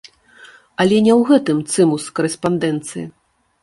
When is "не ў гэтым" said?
1.09-1.57